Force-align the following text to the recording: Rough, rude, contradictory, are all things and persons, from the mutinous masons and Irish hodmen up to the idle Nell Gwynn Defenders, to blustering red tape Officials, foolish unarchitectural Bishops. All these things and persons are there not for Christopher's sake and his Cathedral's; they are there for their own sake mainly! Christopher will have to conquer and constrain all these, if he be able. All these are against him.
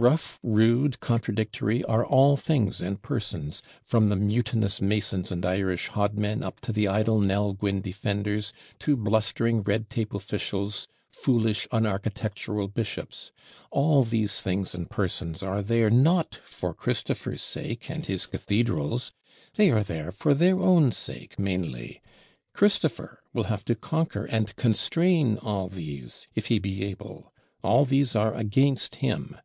Rough, 0.00 0.38
rude, 0.44 1.00
contradictory, 1.00 1.82
are 1.82 2.06
all 2.06 2.36
things 2.36 2.80
and 2.80 3.02
persons, 3.02 3.64
from 3.82 4.10
the 4.10 4.14
mutinous 4.14 4.80
masons 4.80 5.32
and 5.32 5.44
Irish 5.44 5.88
hodmen 5.88 6.44
up 6.44 6.60
to 6.60 6.70
the 6.72 6.86
idle 6.86 7.18
Nell 7.18 7.52
Gwynn 7.54 7.80
Defenders, 7.80 8.52
to 8.78 8.96
blustering 8.96 9.60
red 9.62 9.90
tape 9.90 10.14
Officials, 10.14 10.86
foolish 11.10 11.66
unarchitectural 11.72 12.72
Bishops. 12.72 13.32
All 13.72 14.04
these 14.04 14.40
things 14.40 14.72
and 14.72 14.88
persons 14.88 15.42
are 15.42 15.62
there 15.62 15.90
not 15.90 16.38
for 16.44 16.72
Christopher's 16.72 17.42
sake 17.42 17.90
and 17.90 18.06
his 18.06 18.26
Cathedral's; 18.26 19.12
they 19.56 19.72
are 19.72 19.82
there 19.82 20.12
for 20.12 20.32
their 20.32 20.60
own 20.60 20.92
sake 20.92 21.40
mainly! 21.40 22.00
Christopher 22.52 23.20
will 23.32 23.44
have 23.50 23.64
to 23.64 23.74
conquer 23.74 24.26
and 24.26 24.54
constrain 24.54 25.38
all 25.38 25.66
these, 25.68 26.28
if 26.36 26.46
he 26.46 26.60
be 26.60 26.84
able. 26.84 27.32
All 27.64 27.84
these 27.84 28.14
are 28.14 28.32
against 28.32 28.94
him. 29.02 29.36